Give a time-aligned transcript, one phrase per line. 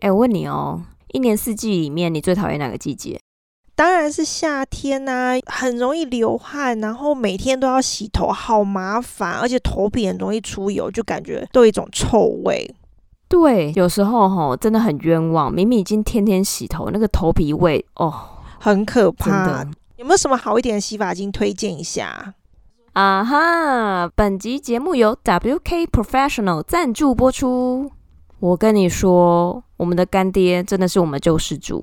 [0.00, 3.18] 哎，我问你哦，一年四季里面，你最讨厌哪个季节？
[3.76, 12.72] 当然是夏天呐，很容易流汗，然后每天都要洗头，好麻烦，而且头皮很容易出油，就感觉都有一种臭味。
[13.28, 18.12] 对，有时候吼真的很冤枉，明明已经天天洗头，那个头皮味哦，
[18.60, 19.66] 很可怕。
[19.96, 22.34] 有没有什么好一点的洗发精推荐一下？
[22.92, 27.90] 啊哈，本集节目由 WK Professional 赞助播出。
[28.44, 31.82] 我跟你说，我们的干爹真的是我们救世主。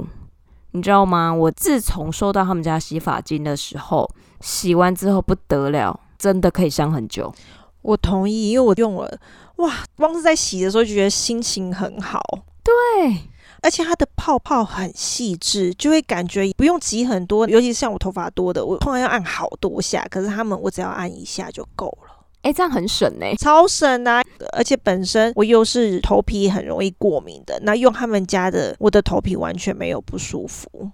[0.73, 1.33] 你知道吗？
[1.33, 4.07] 我自从收到他们家洗发精的时候，
[4.41, 7.33] 洗完之后不得了，真的可以香很久。
[7.81, 9.19] 我同意，因为我用了，
[9.55, 12.21] 哇，光是在洗的时候就觉得心情很好。
[12.63, 13.17] 对，
[13.63, 17.49] 而且它的泡泡很细致，就会感觉不用挤很多。
[17.49, 22.10] 尤其是像我头发多的，我通常要按好多下，可是他们我只要按一下就够了。
[22.41, 24.21] 哎，这样很省呢，超省啊！
[24.53, 30.89] 而且本身我又是头皮很容易过敏的，那用他们家的，我的头皮完全没有不舒服。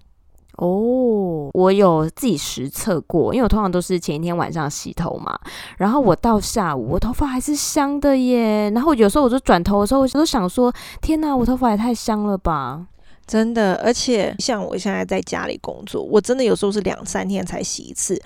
[0.58, 5.38] 哦，我有自己实测过，因为我通常都是前一天晚上洗头嘛，
[5.78, 8.68] 然后我到下午，我头发还是香的耶。
[8.74, 12.86] 然后有时候我就转头的时候，我都想说：天哪，我头发也太香了吧！
[13.28, 18.18] 真的，而且像我现在在家里工作，我真的有时候是两三天才洗一次，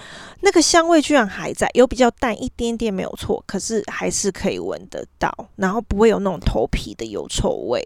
[0.43, 7.85] 那个香味居然还在，有比较淡一点点没有错，可是还是可以闻得到，然后不会有那种头皮的油臭味。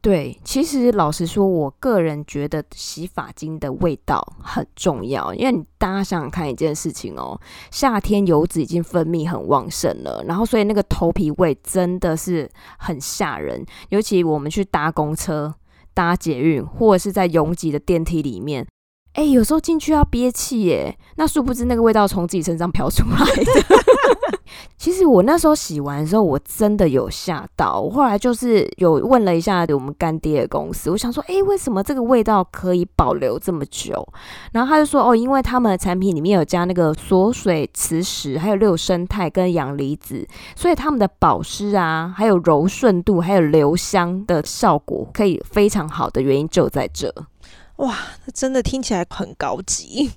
[0.00, 7.38] 对，其实老实说，我个人觉得洗发精的味道很重要，因为你大家想想看一件事情哦，
[7.70, 15.54] 夏天油脂已经分泌很旺盛了，然后所以那个头皮味真的是很吓人，尤其我们去搭公车。
[15.94, 18.66] 搭捷运或者是在拥挤的电梯里面，
[19.14, 23.76] 哎、有时候进去要憋气耶，那殊不知那个味道从自己身上飘出来的。
[24.76, 27.80] 其实我那时候洗完的时候，我真的有吓到。
[27.80, 34.06] 我后来就是有问了一下我们干爹的公司，我想说，哎，为什么这个味道可以保留这么久？
[34.52, 47.12] 然后他就说，哦，因为他们的产品里面有加那个锁水磁石，还有六生态跟阳离子，所以他们的保湿啊，还有柔顺度，还有留香的效果，可以非常好的原因就在这。
[47.76, 50.12] 哇，那真的听起来很高级。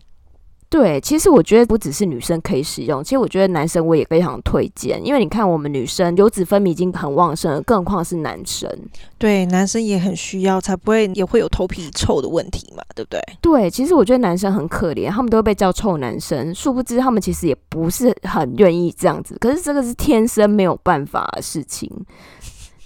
[0.69, 8.69] 对，其实我觉得不只是女生可以使用，其实我觉得男生我也非常推荐，因为你看我们女生油脂分泌已经很旺盛了，更何况是男生。
[9.17, 13.21] 对，男生也很需要，才不会也会有头皮臭的问题嘛，对不对？
[13.39, 21.89] 对，其实我觉得男生很可怜，他们都会被叫臭男生，殊不知他们其实也不是很愿意这样子，可是这个是天生没有办法的事情，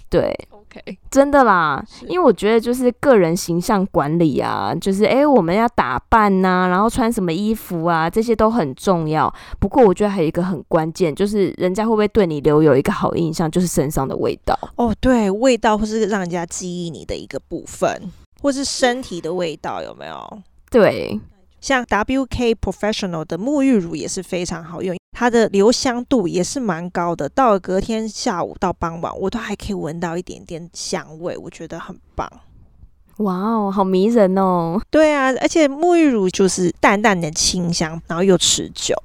[0.08, 0.32] 对。
[1.10, 9.32] 真的啦，因为我觉得就是个人形象管理啊，就是哎，我们要打扮呐、啊，然后穿什么衣服啊，这些都很重要。
[9.58, 14.58] 不过我觉得还有一个很关键，就是人家会不会对你留有一个好印象，就是身上的味道。
[14.76, 18.00] 哦，对，味道或是让人家记忆你的一个部分，
[18.40, 20.38] 或是身体的味道，有没有？
[20.70, 21.20] 对。
[21.62, 27.28] 像 WK Professional 的沐浴乳也是非常好用，它的留香度也是蛮高的。
[27.28, 32.28] 到了隔天下午到傍晚，我都还可以闻到一点点香味，我觉得很棒。
[33.18, 34.80] 哇哦，好迷人哦！
[34.90, 38.96] 对啊，而且沐浴乳就是淡淡的清香，然后又持久。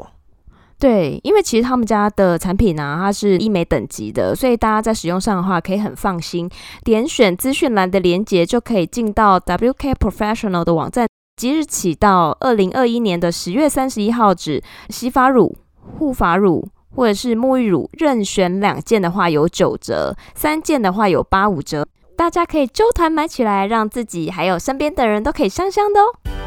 [0.80, 6.50] 对，因为其实他们家的产品呢、啊，它是医美等级的，所以大家在使用上的话可以很放心。
[6.84, 11.08] 点选资讯栏的链接就可以进到 WK Professional 的网站。
[11.38, 14.60] 即日起到二零二一年的十月三十一号止，
[14.90, 15.56] 洗发乳、
[16.00, 21.88] 护发乳或者是沐浴乳，任选两件的话有九折，三件的话有八五折。
[22.16, 26.47] 大家可以揪团买起来，让自己还有身边的人都可以香香的哦。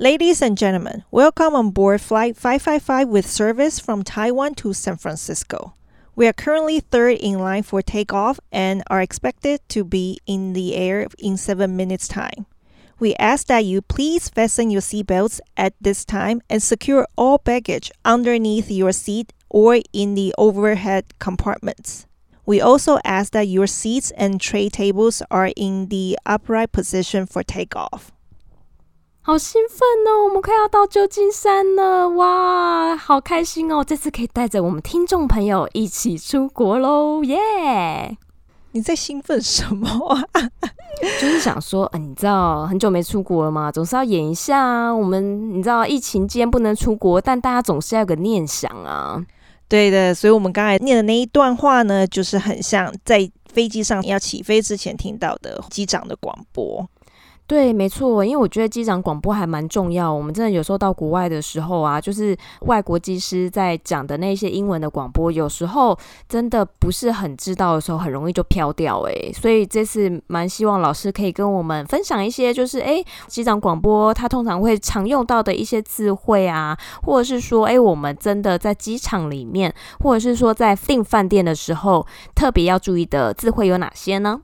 [0.00, 5.74] Ladies and gentlemen, welcome on board Flight 555 with service from Taiwan to San Francisco.
[6.14, 10.76] We are currently third in line for takeoff and are expected to be in the
[10.76, 12.46] air in seven minutes' time.
[13.00, 17.90] We ask that you please fasten your seatbelts at this time and secure all baggage
[18.04, 22.06] underneath your seat or in the overhead compartments.
[22.46, 27.42] We also ask that your seats and tray tables are in the upright position for
[27.42, 28.12] takeoff.
[29.28, 30.24] 好兴奋哦！
[30.26, 33.84] 我们快要到旧金山了，哇，好开心哦！
[33.84, 38.16] 这次可以带着我们听众朋友一起出国喽，耶！
[38.72, 39.86] 你在兴奋什么
[40.32, 40.48] 啊？
[41.20, 43.70] 就是想说，嗯、呃，你知道很久没出国了嘛？
[43.70, 44.90] 总是要演一下啊。
[44.90, 49.22] 我们你知道疫情间不能出国，但大家总是要有个念想啊。
[49.68, 56.88] 对的，所以我们刚才念的那一段话呢，就是很像在飞机上要起飞之前听到的机长的广播。
[57.48, 60.12] 对，没错，因为我觉得机长广播还蛮重要。
[60.12, 62.36] 我们真的有时候到国外的时候啊，就是
[62.66, 65.98] 外国机师在讲的那些英文的广播，有时候
[66.28, 69.00] 真的不是很知道的时候，很容易就飘掉。
[69.04, 84.42] 诶，所以这次蛮希望老师可以跟我们分享一些，就是诶，机长广播他通常会常用到的一些词汇啊，或者是说，诶，我们真的在机场里面，或者是说在订饭店的时候，特别要注意的词汇有哪些呢？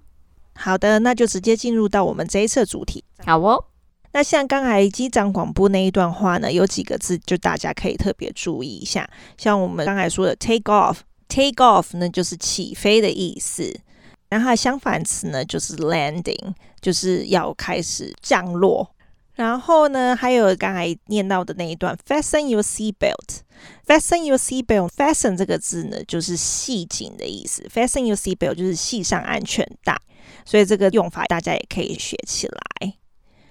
[0.54, 3.02] 好的，那就直接进入到我们这一次的主题。
[3.24, 3.64] 好哦，
[4.12, 9.08] 那像刚才机长广播那一段话呢，有几个字就大家可以特别注意一下。
[9.36, 13.80] 像我们刚才说的 take off，take off 呢就是起飞的意思，
[14.28, 18.88] 然后相反词呢就是 landing，就是要开始降落。
[19.34, 30.00] 然后呢，还有刚才念到的那一段 fasten your seat belt，fasten your seat belt，fasten 这个字呢就是系紧的意思，fasten your seat belt 就是系上安全带。
[30.44, 32.94] 所以这个用法大家也可以学起来。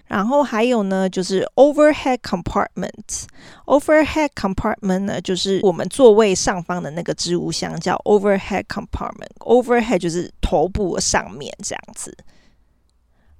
[0.06, 3.26] 然后还有呢，就是 overhead compartment。
[3.66, 9.34] overhead compartment 呢，就是我们座位上方的那个置物箱，叫 overhead compartment。
[9.40, 12.16] overhead 就是头部上面这样子。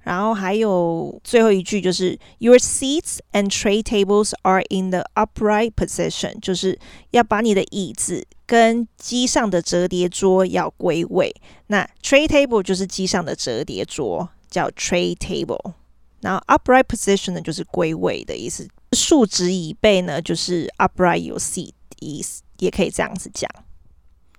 [0.04, 6.78] 然后还有最后一句就是 Your seats and tray tables are in the upright position，就是
[7.10, 11.34] 要把你的椅子跟机上的折叠桌要归位。
[11.66, 15.72] 那 tray table 就是机上的折叠桌，叫 tray table。
[16.20, 18.68] 然后 upright position 呢，就是归位的意思。
[18.92, 23.50] 竖直椅背呢，就是 upright your seat 的意思，也可以这样子讲。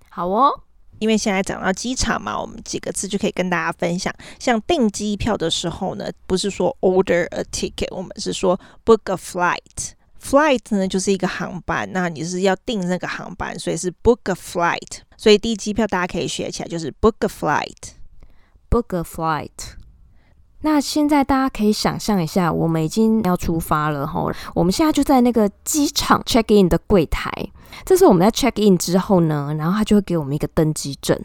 [0.08, 0.62] 好哦。
[0.98, 4.14] 因为现在讲到机场嘛，我们几个字就可以跟大家分享。
[4.38, 9.92] 像订机票的时候呢，不是说 order a ticket，我们是说 book a flight。
[10.20, 14.98] flight 呢就是一个航班，那你是要订那个航班，所以是 book a flight。
[15.16, 19.76] 所以订机票大家可以学起来，就是 book a flight，book a flight。
[20.62, 27.30] 那现在大家可以想象一下，我们已经要出发了哈，我们现在就在那个机场 check in 的柜台。
[27.84, 31.18] 这是我们在 check in 之后呢，然后他就会给我们一个登机证。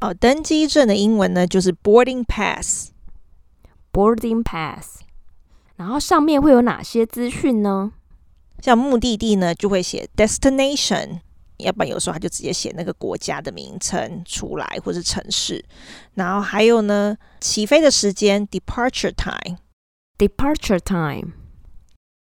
[0.00, 5.00] 哦，登机证的英文呢就是 boarding pass，boarding pass。
[5.76, 7.92] 然后上面会有哪些资讯呢？
[8.60, 11.20] 像目的地呢就会写 destination。
[11.58, 15.64] 要不然有时候他就直接写那个国家的名称出来，或是城市。
[16.14, 21.32] 然后还有呢，起飞的时间 departure time，departure time。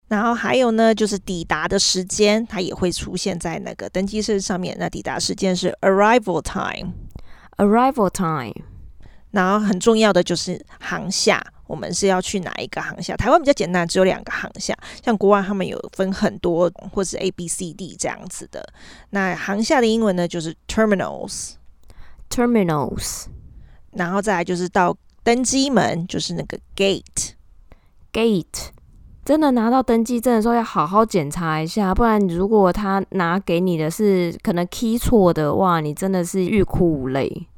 [0.08, 4.76] 然后还有呢，就是抵达的时间，它也会出现在那个登机室上面。
[4.78, 8.54] 那抵达时间是 arrival time，arrival time。
[9.32, 11.44] 然后很重要的就是航厦。
[11.66, 13.16] 我们是要去哪一个航厦？
[13.16, 14.72] 台湾比较简单，只有两个航厦。
[15.04, 18.64] 像国外他们有分很多，或是 A、B、C、D 这样子的。
[19.10, 23.24] 那航厦的英文呢，就是 terminals，terminals。
[23.90, 28.68] 然后再来就是到登机门，就是那个 gate，gate。
[29.26, 37.48] 真的拿到登记证的时候，要好好检查一下，不然如果他拿给你的是可能 key 错的，哇，你真的是欲哭无泪。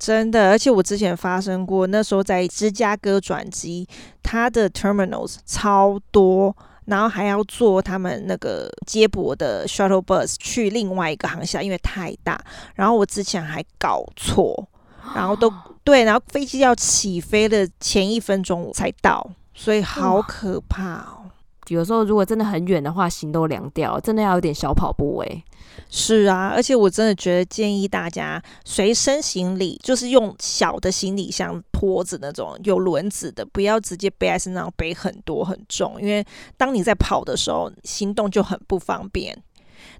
[0.00, 3.86] 真的，而且我之前发生过，那时候在芝加哥转机，
[4.20, 6.52] 它的 terminals 超多，
[6.86, 12.36] 然后还要坐他们那个接驳的 shuttle bus 去另外一个航厦，因为太大。
[12.74, 14.68] 然后我之前还搞错，
[15.14, 15.48] 然后都
[15.84, 21.22] 对，然后飞机要起飞的前一分钟我才到，所以好可怕哦。
[21.68, 25.42] 有时候如果真的很远的话，心都凉掉，真的要有点小跑步诶。
[25.90, 36.24] 是啊，而且我真的觉得建议大家随身行李就是用小的行李箱拖着那种有轮子的，不要直接背在身上背很多很重，因为
[36.56, 39.36] 当你在跑的时候，行动就很不方便。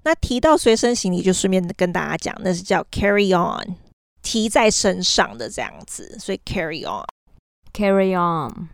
[0.04, 3.74] 那提到随身行李，就顺便跟大家讲，那是叫 carry on，
[4.22, 8.68] 提在身上的这样子，所以 carry on，carry on。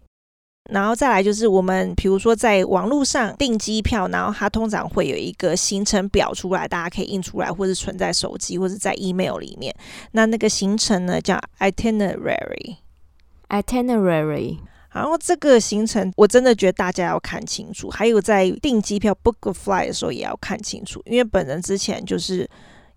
[0.71, 9.75] 然后再来就是我们，比如说在网络上订机票，然后它通常会有一个行程表出来，大家可以印出来，或者存在手机，或者在 email 里面。
[10.13, 14.59] 那那个行程呢叫 itinerary，itinerary。
[14.93, 22.49] 然后这个行程我真的觉得大家要看清楚，还有在订机票 book a flight 的时候也要看清楚，因为本人之前就是。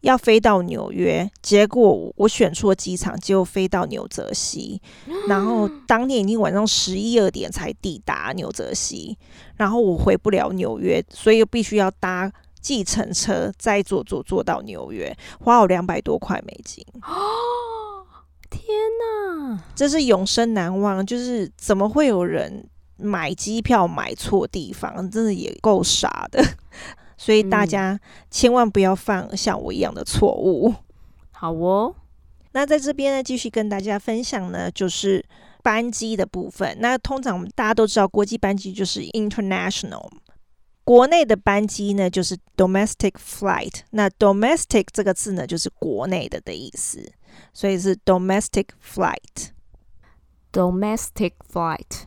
[0.05, 4.79] 要飞到纽约，结果我选错机场，结果飞到纽泽西，
[5.27, 9.17] 然后当天已经晚上十一二点才抵达纽泽西，
[9.55, 12.31] 然后我回不了纽约，所以必须要搭
[12.62, 16.85] 计程车再坐坐坐到纽约，花我两百多块美金。
[17.01, 18.05] 哦，
[18.51, 18.62] 天
[19.00, 21.03] 哪，这是永生难忘。
[21.03, 25.09] 就是怎么会有人买机票买错地方？
[25.09, 26.43] 真的也够傻的。
[27.17, 30.69] 所以大家千万不要犯像我一样的错误。
[30.69, 30.75] 嗯、
[31.31, 31.95] 好哦，
[32.51, 35.24] 那在这边呢，继续跟大家分享呢，就是
[35.63, 36.77] 班机的部分。
[36.79, 40.10] 那通常我们大家都知道，国际班机就是 international，
[40.84, 43.81] 国内的班机呢就是 domestic flight。
[43.91, 47.12] 那 domestic 这个字呢，就是国内的的意思，
[47.53, 49.51] 所以是 domestic flight。
[50.51, 52.03] domestic flight。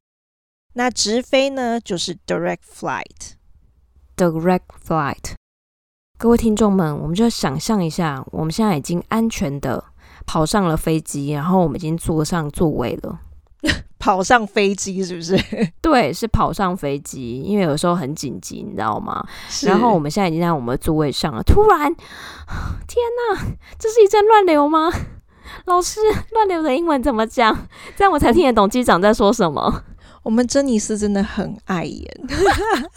[0.74, 3.37] 那直飞呢，就是 direct flight。
[4.18, 5.34] Direct flight，
[6.18, 9.84] 各位听众们，我们就想象一下，我们现在已经安全的
[10.26, 13.20] 跑上了飞机，然后我们已经坐上座位了。
[14.00, 15.38] 跑上飞机是不是？
[15.80, 19.24] 对，是跑上飞机，因为有时候很紧急，你知道吗？
[19.62, 21.94] 然后我们现在已经在我们的座位上了，突然，
[22.88, 22.96] 天
[23.30, 23.40] 哪，
[23.78, 24.90] 这是一阵乱流吗？
[25.66, 26.00] 老师，
[26.32, 27.56] 乱流的英文怎么讲？
[27.96, 29.84] 这样我才听得懂机长在说什么。
[30.28, 32.06] 我们珍妮斯真的很爱演。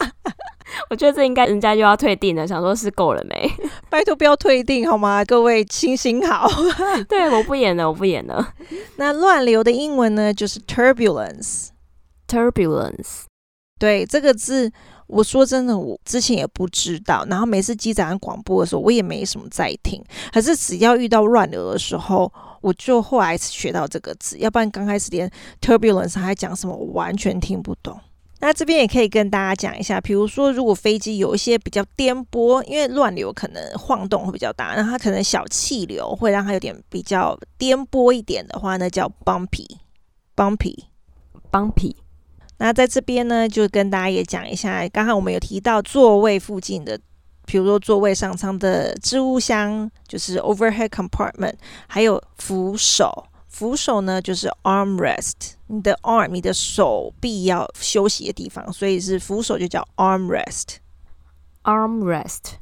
[0.90, 3.50] 我觉得这应该人家就要退订了，想说是够了没？
[3.88, 5.24] 拜托不要退订好吗？
[5.24, 6.46] 各位清醒好。
[7.08, 8.52] 对，我不演了，我不演了。
[8.96, 11.68] 那乱流的英文呢，就是 turbulence。
[12.28, 13.22] turbulence。
[13.80, 14.70] 对，这个字，
[15.06, 17.26] 我说真的，我之前也不知道。
[17.28, 20.02] 然后每次机长广播的时候，我也没什么在听。
[20.32, 24.38] 可是只要遇到乱流的时候，我就后来学到这个字。
[24.38, 25.30] 要不然刚开始连
[25.60, 27.98] turbulence 还讲什么，我完全听不懂。
[28.40, 41.94] 那这边也可以跟大家讲一下，比如说，如果飞机有一些比较颠簸，因为乱流可能晃动会比较大，那它可能小气流会让它有点比较颠簸一点的话那，叫 bumpy，bumpy，bumpy。
[42.62, 46.96] 那在这边呢，就跟大家也讲一下，刚刚我们有提到座位附近的，
[47.44, 51.54] 比如说座位上舱的置物箱，就是 overhead compartment，
[51.88, 53.26] 还有扶手。
[53.48, 60.76] 扶手呢，就是 armrest，你的 arm，你的手臂要休息的地方，所以是扶手就叫 armrest。
[61.64, 62.52] armrest。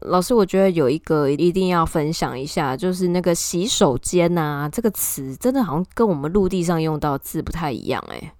[0.00, 8.34] 老师，我觉得有一个一定要分享一下，就是那个洗手间啊，这个词真的好像跟我们陆地上用到字不太一样哎。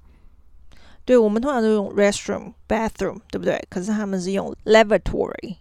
[1.04, 3.60] 对，我们通常都用 restroom、bathroom，对不对？
[3.68, 5.56] 可是他们是用 lavatory。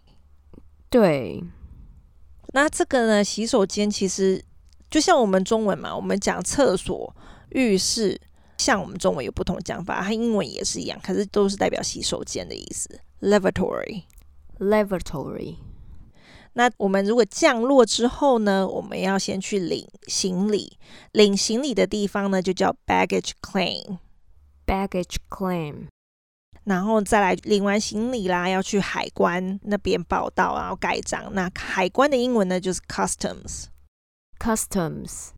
[0.90, 1.44] 对。
[2.54, 4.44] 那这个呢，洗手间其实。
[4.90, 7.16] 就像我们中文嘛，我们讲厕所、
[7.52, 8.20] 浴室，
[8.58, 13.00] 像我们中文有不同讲法，它英文也是一样，可是都是代表洗手间的意思。
[13.22, 15.56] Lavatory，Lavatory。
[16.52, 20.78] 那我们如果降落之后呢，我们要先去领行李，
[21.14, 23.32] 领行李的地方呢就叫 baggage
[24.72, 25.88] claim，baggage claim。
[26.64, 31.34] 然后再来领完行李啦，要去海关那边报到，然后盖章。
[31.34, 33.66] 那海关的英文呢就是 customs。
[34.40, 35.30] Customs，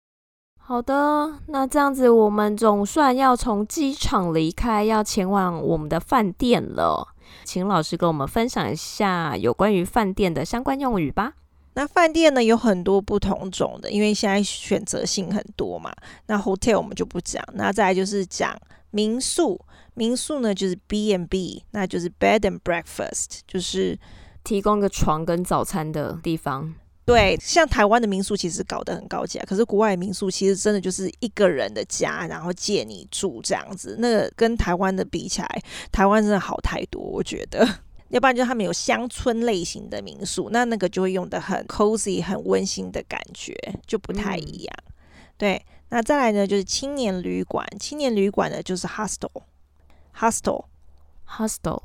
[0.60, 7.16] 好的，那这样子我们总算要从机场离开，要前往我们的饭店了。
[7.46, 11.34] 请老师跟我们分享一下有关于饭店的相关用语吧。
[11.76, 15.92] 那饭店呢有很多不同种的，因为现在选择性很多嘛。
[16.28, 18.56] 那 hotel 我们就不讲，那再来就是讲
[18.94, 19.60] 民宿。
[19.96, 24.00] 民宿呢就是 B and B，那就是 bed and breakfast，就是
[24.44, 26.74] 提供个床跟早餐的地方。
[27.06, 33.98] 对，像台湾的民宿其实搞得很高级啊，可是国外的民宿其实真的就是一个人的家，然后借你住这样子。
[34.00, 37.68] 那个跟台湾的比起来，台湾真的好太多，我觉得。
[38.10, 43.54] 要不然就是他们有乡村类型的民宿，那那个就会用的很 cozy、很温馨的感觉，
[43.86, 44.76] 就不太一样。
[44.86, 44.94] 嗯、
[45.38, 47.64] 对，那再来呢，就是青年旅馆。
[47.80, 51.84] 青年旅馆呢，就是 hostel，hostel，hostel。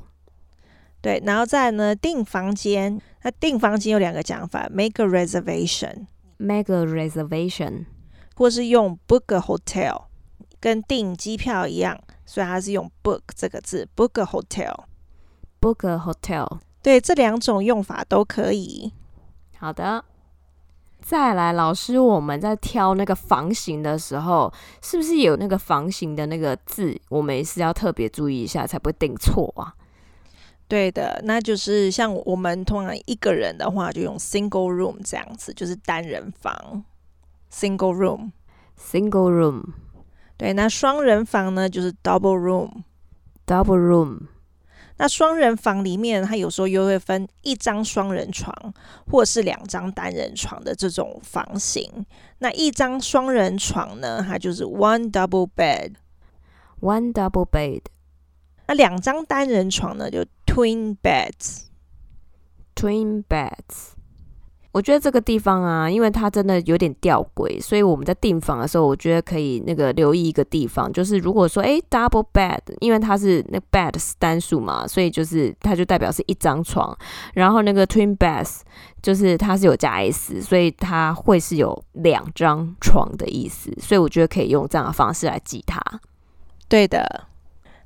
[0.99, 2.99] 对，然后再来呢，订房间。
[3.21, 7.85] 那订房间有两个讲法：make a reservation，make a reservation，
[8.35, 10.05] 或是用 book a hotel，
[10.59, 16.57] 跟订机票一样，所以它是用 book 这个字，book a hotel，book a hotel。
[16.81, 18.91] 对，这两种用法都可以。
[19.59, 20.03] 好的，
[21.01, 29.73] 再来，老师，我们在挑那个房型的时候，是不是有那个房型的那个字，我们也是要特别注意一下，才不会订错啊？
[30.67, 36.83] 对的，那就是像我们通常一个人的话，就用 single room 这样子，就是单人房
[37.51, 39.63] ，single room，single room。
[40.37, 44.19] 对，那双人房呢，就是 double room，double room。
[44.99, 48.53] 那双人房里面，它有时候又会分一张双人床，
[49.09, 52.05] 或是两张单人床的这种房型。
[52.39, 57.83] 那一张双人床呢，它就是 one double bed，one double bed。
[58.67, 63.93] 那两张单人床呢，就 twin beds，twin beds。
[64.71, 76.95] 我觉得这个地方啊，因为它真的有点吊诡，所以我们在订房的时候，我觉得可以那个留意一个地方，就是如果说诶 double bed，因为它是那 bed 是单数嘛，所以就是它就代表是一张床，
[77.33, 78.59] 然后那个 twin beds
[79.01, 85.81] 就是它是有加 s，所以它会是有两张床的意思，所以我觉得可以用这样的方式来记它。
[86.67, 87.28] 对的。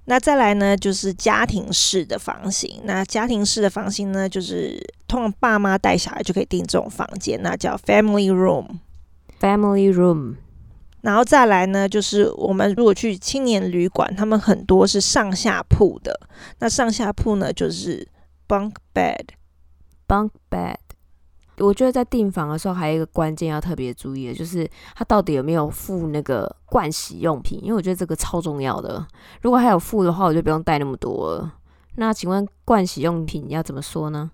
[0.05, 2.81] 那再来呢，就是家庭式的房型。
[2.83, 8.67] 那家庭式的房型呢，就是通常爸妈带小孩就可以订这种房间，那叫 family room。
[9.39, 10.35] family room。
[11.01, 16.17] 然后再来呢，就是我们如果去青年旅馆，他们很多是上下铺的。
[16.59, 18.07] 那上下铺呢，就是
[18.47, 19.25] bunk bed。
[20.07, 20.75] bunk bed。
[21.63, 29.05] 我觉得在订房的时候，还有一个关键要特别注意的，就是他到底有没有附那个盥洗用品，因为我觉得这个超重要的。
[29.41, 31.53] 如果还有附的话，我就不用带那么多了。
[31.95, 34.31] 那请问盥洗用品要怎么说呢？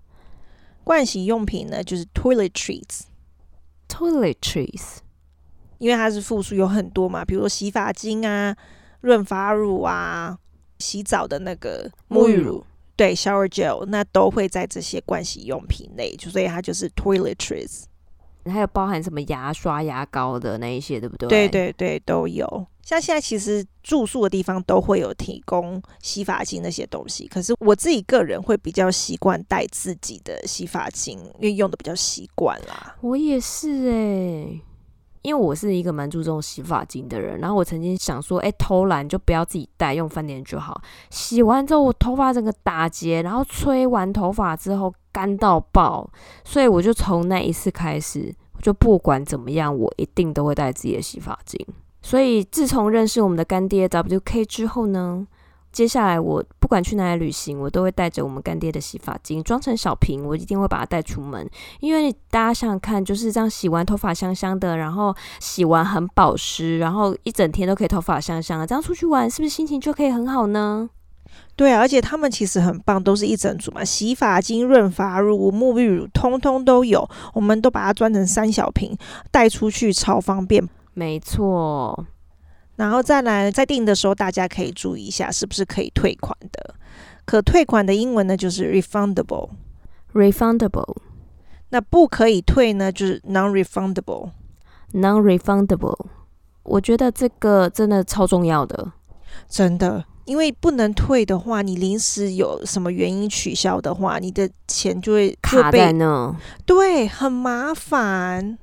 [0.84, 3.02] 盥洗用品呢，就是 toiletries。
[3.88, 4.98] toiletries，
[5.78, 8.56] 因为它是复数，有很多嘛，比如说洗发精啊、
[9.00, 10.38] 润发乳啊、
[10.78, 12.64] 洗澡的那个沐浴乳。
[13.00, 17.84] 对，shower gel 那都会在这些盥洗用品内，就所以它就是 toiletries。
[18.44, 21.26] 还有包含什么牙刷、牙膏的那一些，对不对？
[21.26, 22.46] 对对对，都有。
[22.82, 32.94] 像现在其实住宿的地方都会有提供洗发精那些东西，可是我自己个人会比较习惯带自己的洗发精，因为用的比较习惯啦。
[33.00, 34.60] 我也是哎、欸。
[35.22, 40.80] 因为我是一个蛮注重洗发精的人，然后我曾经想说，哎，偷懒就不要自己带，用饭店就好。
[41.10, 46.08] 洗完之后，我头发整个打结，然后吹完头发之后干到爆，
[46.44, 51.58] 所以我就从那一次开始，就不管怎么样，我一定都会带自己的洗发精。
[52.02, 55.26] 所以自从认识我们的干爹 WK 之后呢，
[55.72, 61.48] 接下来我不管去哪里旅行，我都会带着我们干爹的洗发精，装成小瓶，我一定会把它带出门。
[61.80, 70.90] 因为大家想想看，就是这样洗完头发香香的，然后洗完很保湿，然后一整天都可以头发香香的，这样出去玩是不是心情就可以很好呢？
[71.54, 77.08] 对啊，而且他们其实很棒，都是一整组嘛，洗发精、润发乳、沐浴乳，通通都有。
[77.34, 78.96] 我们都把它装成三小瓶，
[79.30, 80.68] 带出去超方便。
[80.94, 82.06] 没错。
[82.80, 86.74] 然后再来，在订的时候，大家可以注意一下，是不是可以退款的？
[87.26, 89.50] 可退款的英文呢，就是 refundable。
[90.14, 90.96] refundable。
[91.68, 94.30] 那不可以退呢，就是 non-refundable。
[94.94, 96.06] non-refundable。
[96.62, 98.92] 我觉得这个真的超重要的，
[99.46, 108.56] 真的，因为不能退的话，你临时有什么原因取消的话，你的钱就会卡在那，对，很麻烦。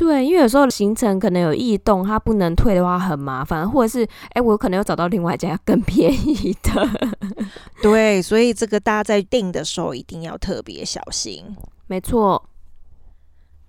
[0.00, 6.88] 对，因为有时候行程可能有异动，它不能退的话很麻烦，或者是哎，我可能又找到另外一家更便宜的。
[7.82, 11.54] 对，所以这个大家在订的时候一定要特别小心。
[11.86, 12.42] 没错。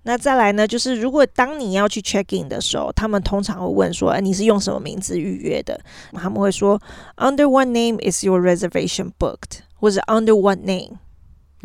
[0.04, 5.78] 那再来呢，就是如果当你要去 check in 的时候，他们通常会问说，哎，你是用什么名字预约的？
[6.14, 6.80] 他们会说
[7.18, 9.58] ，Under what name is your reservation booked？
[9.74, 10.92] 或者 Under what name？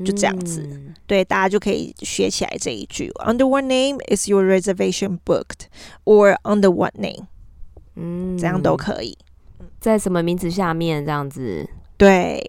[0.06, 3.12] 就这样子，嗯、对，大家就可以学起来这一句。
[3.26, 5.66] Under what name is your reservation booked?
[6.06, 7.26] Or under what name？
[7.96, 9.18] 嗯，这样都可以。
[9.80, 11.68] 在什么名字下面这样子？
[11.98, 12.44] 对，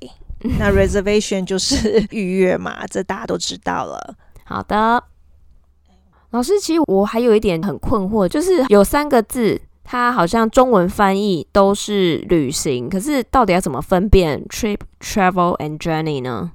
[0.58, 4.16] 那 reservation 就是预约嘛，这大家都知道了。
[4.44, 5.02] 好的，
[6.30, 16.52] 老师，其实我还有一点很困惑，就是有三个字，它好像中文翻译都是旅行，可是到底要怎么分辨 trip、travel and journey 呢？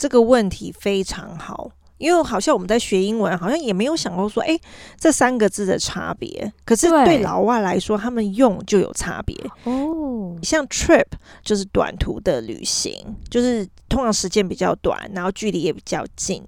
[0.00, 4.58] 这个问题非常好，因为好像我们在学英文，好像也没有想过说，哎，
[4.98, 6.50] 这三个字的差别。
[6.64, 10.34] 可是对老外来说，他们用就有差别哦。
[10.42, 11.04] 像 trip
[11.44, 16.42] 就是短途的旅行，就是通常时间比较短，然后距离也比较近。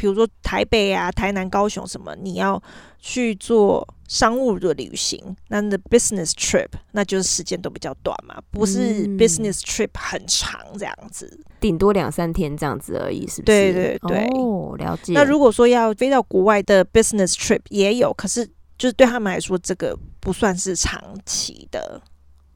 [0.00, 2.62] 比如说台北啊、台南、高雄什么，你要
[2.98, 3.86] 去做。
[4.10, 13.42] 商务的旅行，那的 business trip，那就是时间都比较短嘛，不是 business trip 很长这样子，顶多两三天这样子而已，是不是？
[13.42, 15.12] 对对对，哦，了解。
[15.12, 18.44] 那如果说要飞到国外的 business trip 也有，可是
[18.76, 22.02] 就是对他们来说，这个不算是长期的，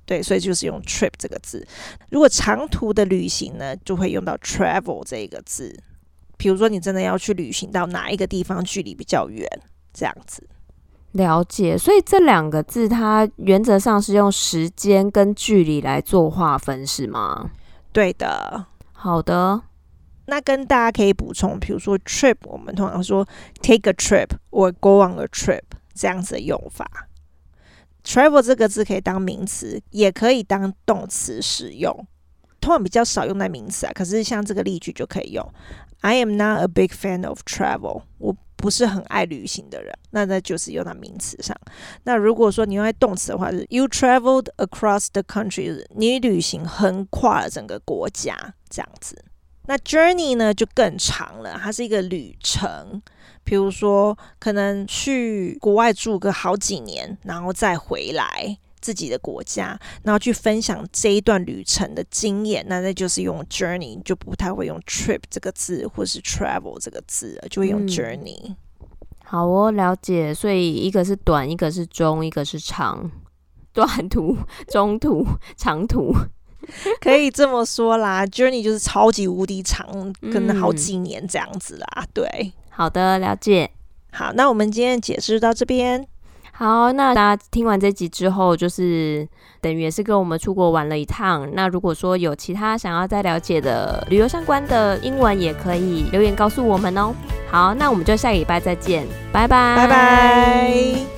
[0.05, 1.65] 对，所以就是用 trip 这个字。
[2.11, 5.73] 如果长途的旅行呢，就会用到 travel 这个字。
[6.37, 9.49] 比如说你真的要去旅行到哪一个地方，距离比较远，
[9.93, 10.49] 这样子。
[11.13, 17.51] 了解，所以这两个字它原则上是用时间跟距离来做划分，是吗？
[17.93, 18.67] 对的。
[18.93, 19.63] 好的，
[20.27, 23.25] 那跟大家可以补充，比如说 trip，我们通常说
[23.63, 25.63] take a trip or go on a trip
[25.95, 26.91] 这样子的用法。
[28.03, 32.07] travel 这个字可以当名词，也可以当动词使用，
[32.61, 33.93] 通常比较少用在名词啊。
[33.95, 35.47] 可是像这个例句就可以用
[36.05, 38.03] ：I am not a big fan of travel。
[38.19, 41.57] 我不是很爱旅行的人，那那就是用在名词上。
[42.03, 49.25] 那如果说你用在动词的话，是 You traveled across the country，你旅行横跨了整个国家，这样子。
[49.67, 53.01] 那 journey 呢就更长了，它是一个旅程。
[53.43, 68.39] 比如说，可能去国外住个好几年，然后再回来自己的国家，然后去分享这一段旅程的经验，那那就是用 journey，就不太会用 trip 这个字，或是 travel 这个字，就会用 journey。
[68.45, 68.57] 嗯。
[69.25, 70.35] 好哦，了解。
[70.35, 73.11] 所以一个是短，一个是中，一个是长，
[73.73, 74.37] 短途、
[74.69, 76.15] 中途、 长途。
[77.01, 81.87] 可以这么说啦，journey 就是超级无敌长，可能好几年这样子啦。
[81.97, 83.71] 嗯、对，好的，了解。
[84.13, 86.07] 好，那我们今天解释到这边。
[86.57, 89.27] 好，那大家听完这集之后，就是
[89.61, 91.49] 等于也是跟我们出国玩了一趟。
[91.53, 97.13] 那如果说有其他想要再了解的旅游相关的英文，也可以留言告诉我们哦。
[97.51, 101.14] 好，那我们就下个礼拜再见，拜拜，拜拜。